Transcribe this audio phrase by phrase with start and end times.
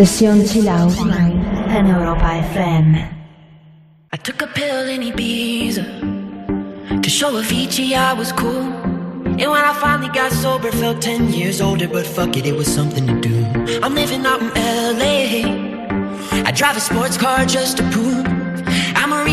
[0.00, 0.96] Sesión Chill Out
[1.68, 3.06] en Europa FM.
[4.10, 5.84] I took a pill in Ibiza
[7.02, 8.62] to show Avicii I was cool.
[9.26, 12.66] And when I finally got sober, felt 10 years older, but fuck it, it was
[12.66, 13.44] something to do.
[13.82, 14.48] I'm living out in
[14.98, 15.68] LA.
[16.48, 18.09] I drive a sports car just to prove I'm a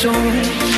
[0.00, 0.77] sad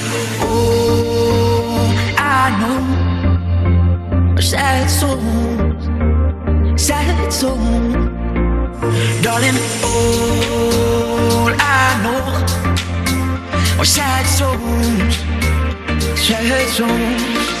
[2.59, 5.19] Know a sad soul,
[6.77, 7.57] sad soul.
[9.21, 12.21] Darling, all I know
[13.79, 15.15] are sad souls,
[16.19, 17.60] sad souls.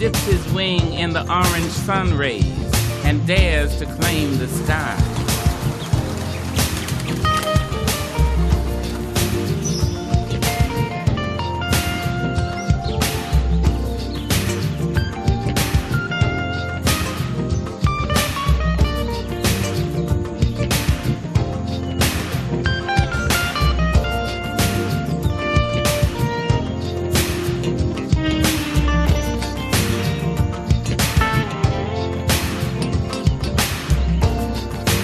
[0.00, 2.42] Dips his wing in the orange sun rays
[3.04, 5.09] and dares to claim the sky.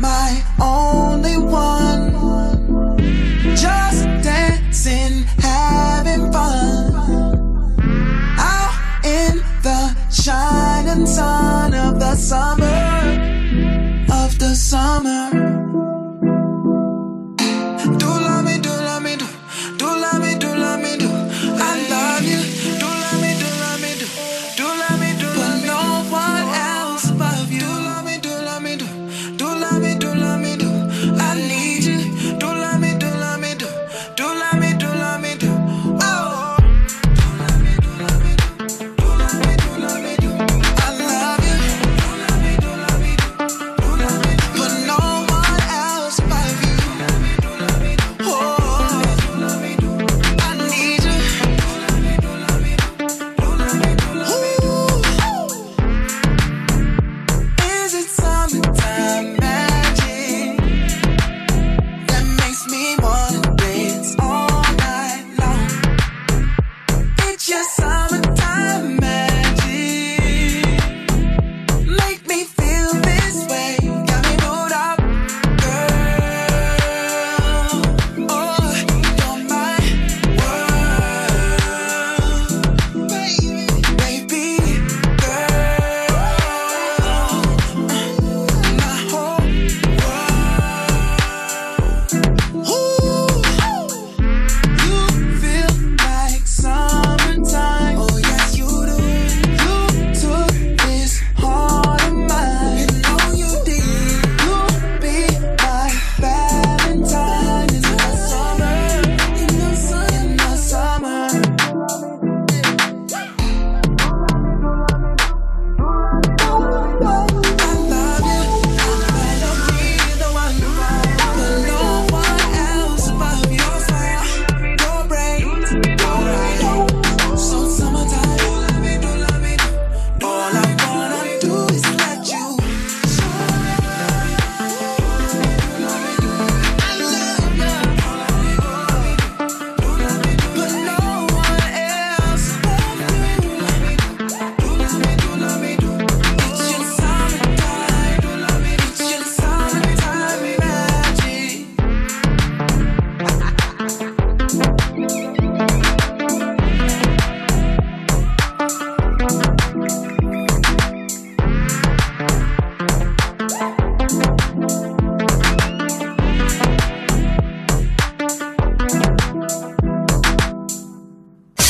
[0.00, 2.12] my only one.
[3.56, 6.94] Just dancing, having fun.
[8.38, 12.66] Out in the shining sun of the summer,
[14.10, 15.75] of the summer.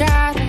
[0.00, 0.39] shot.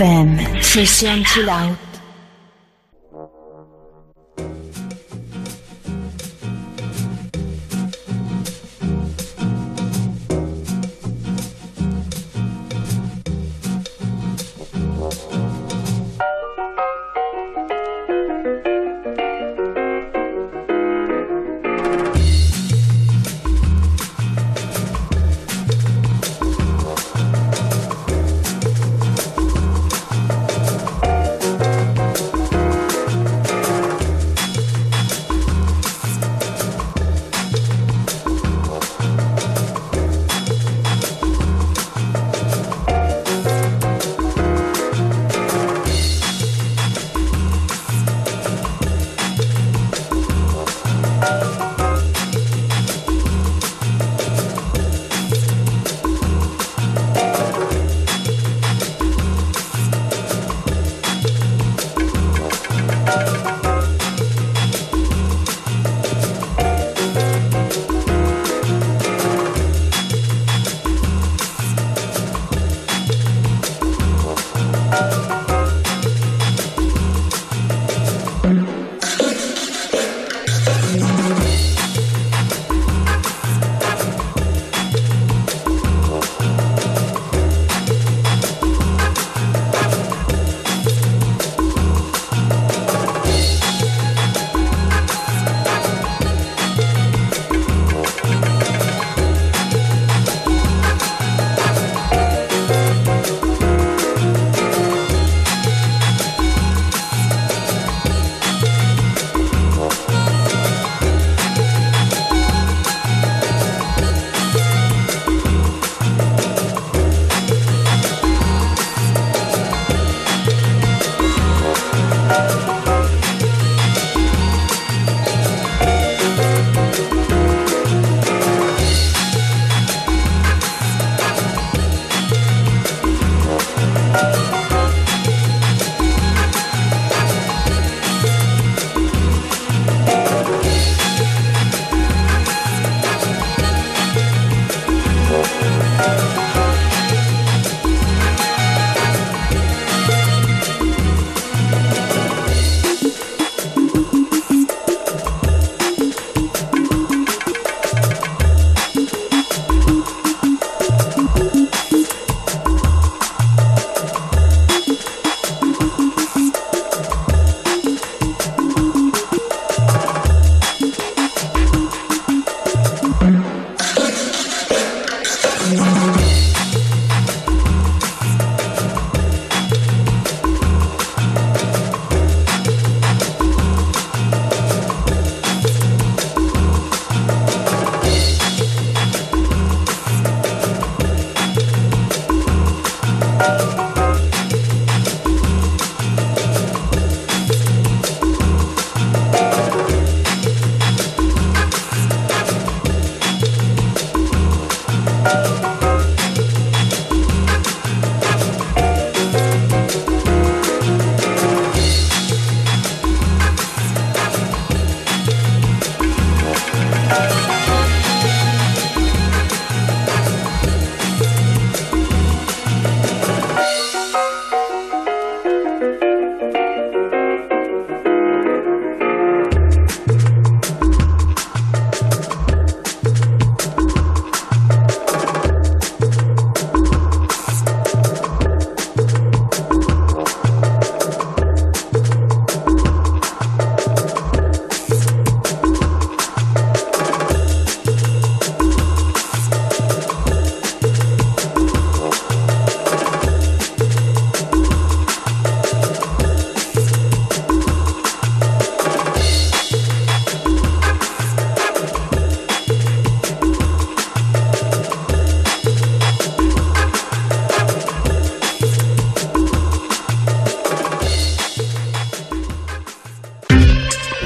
[0.00, 1.89] Europa FM,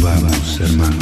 [0.00, 0.96] Vamos, hermano.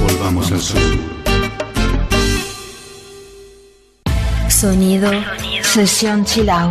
[0.00, 0.80] Volvamos al sur.
[4.48, 5.64] Sonido, Sonido.
[5.64, 6.70] sesión chilau.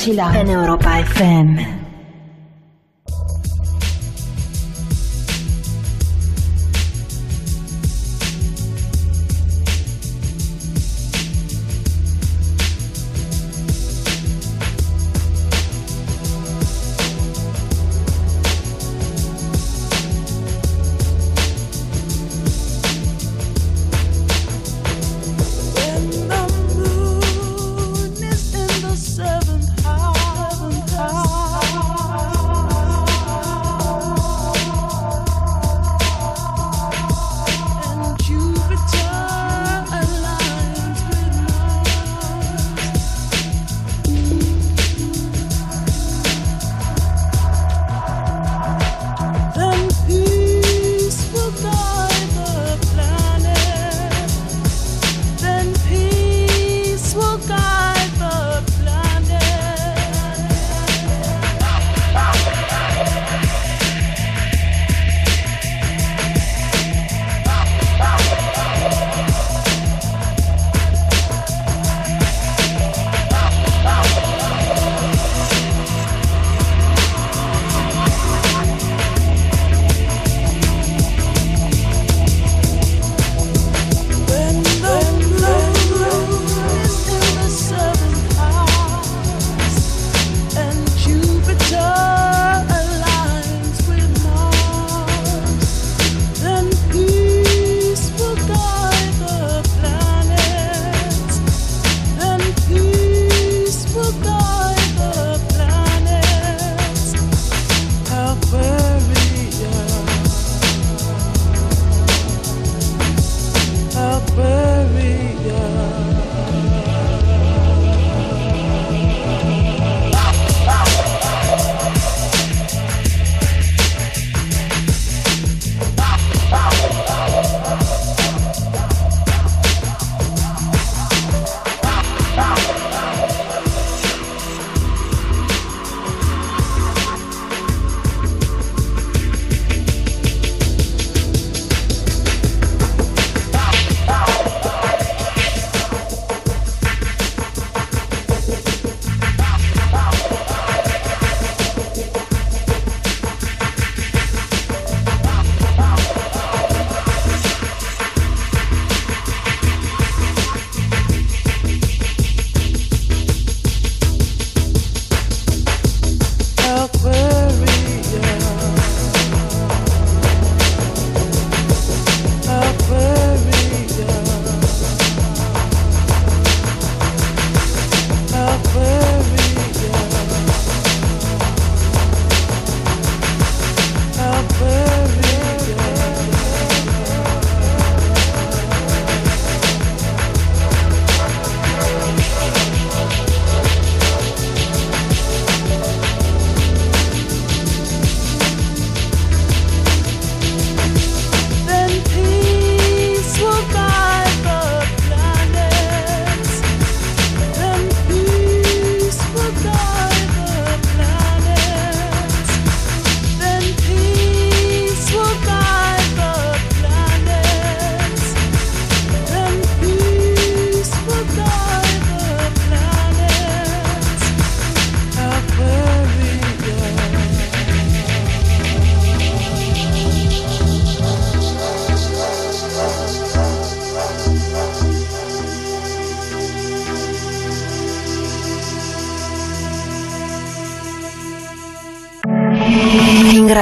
[0.00, 0.34] Sesión chill out.
[0.34, 1.79] En Europa FM.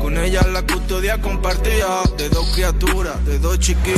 [0.00, 3.97] Con ella la custodia compartida de dos criaturas, de dos chiquillos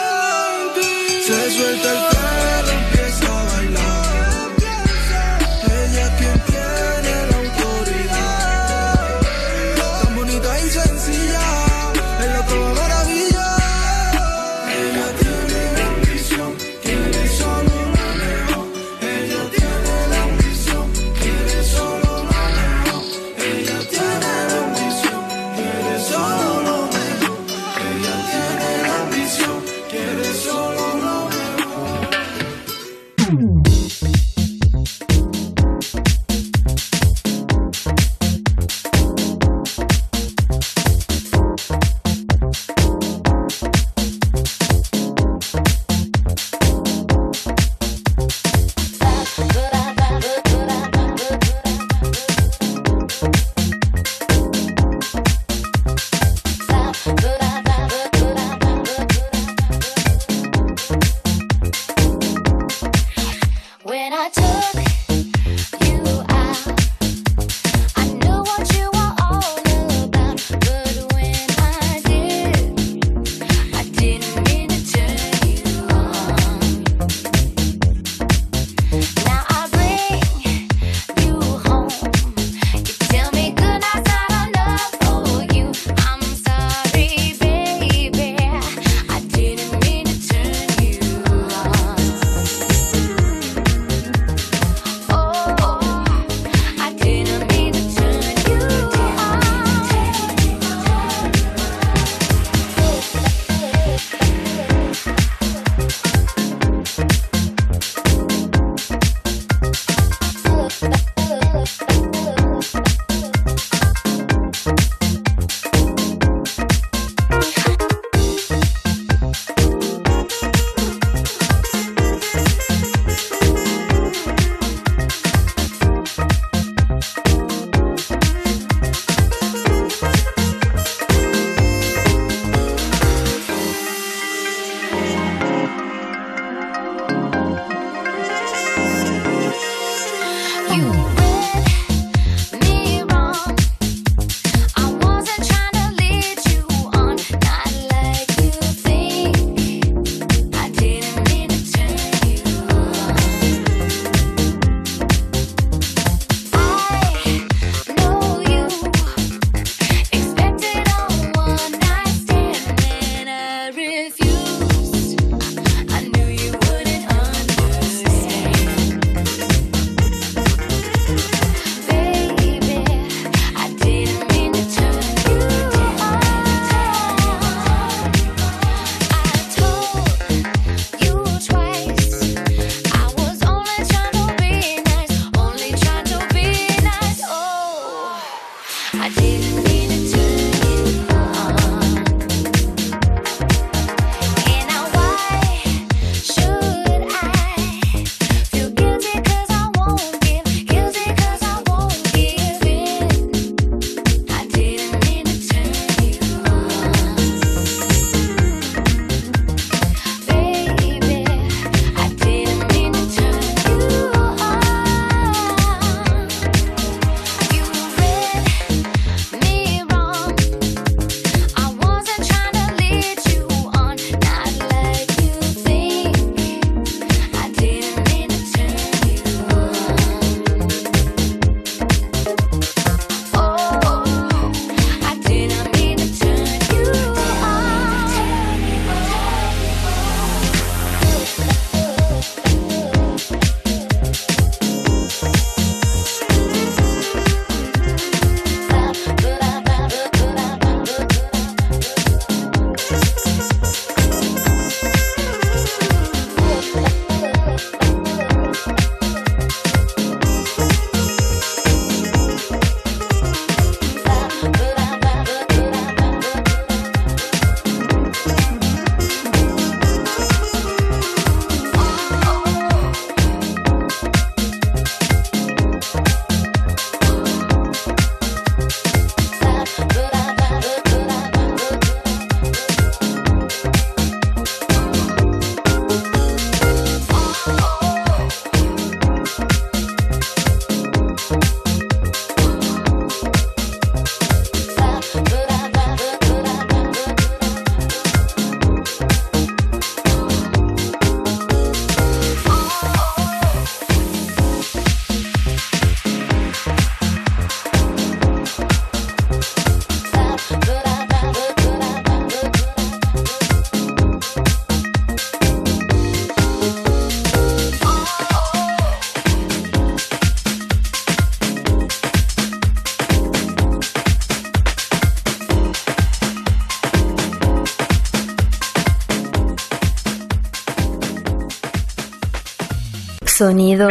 [333.41, 333.87] Sonido.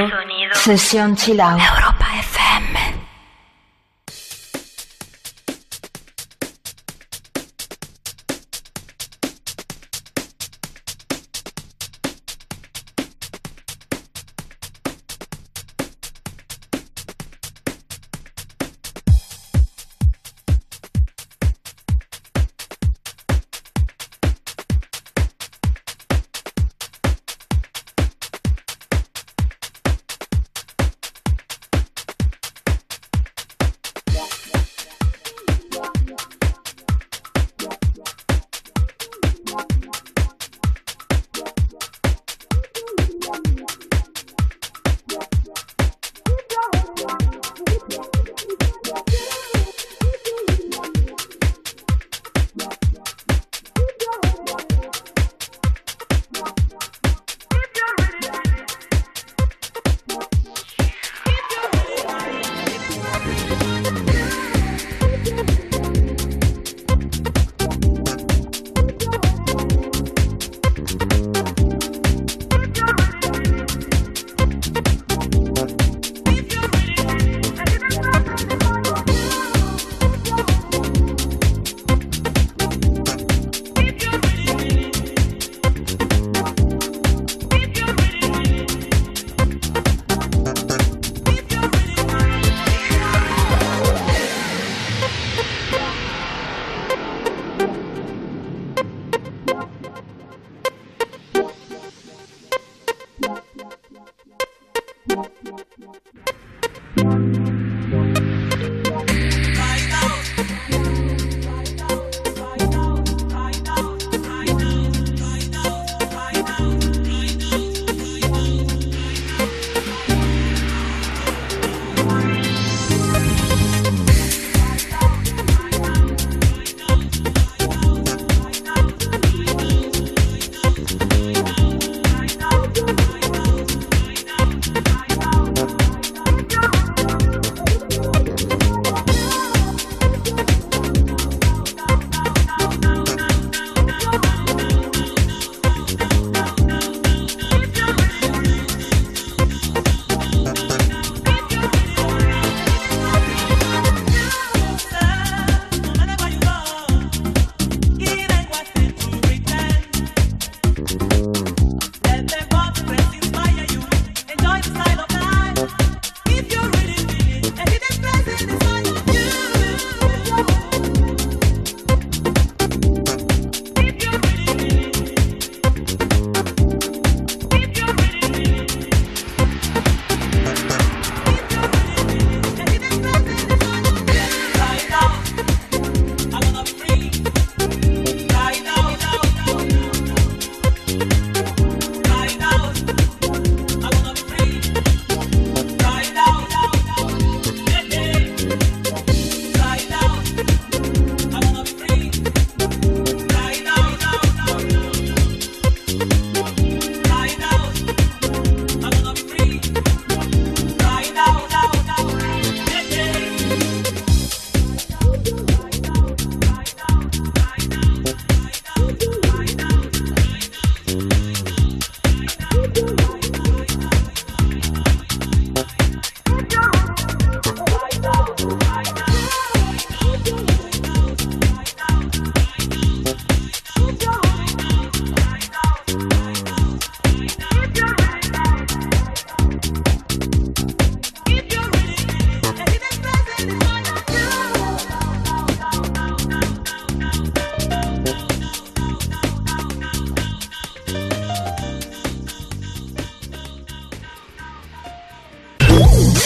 [0.53, 1.41] Sesión chill.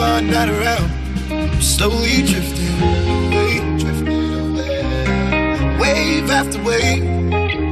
[0.00, 0.90] are not around.
[1.30, 5.78] I'm slowly drifting away, drifting away.
[5.80, 7.04] Wave after wave,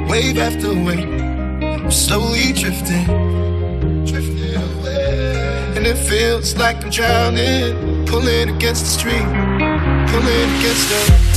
[0.09, 1.09] wave after wave.
[1.63, 3.07] I'm slowly drifting,
[4.05, 5.73] drifting away.
[5.77, 9.27] And it feels like I'm drowning, pulling against the stream,
[10.09, 11.30] pulling against the.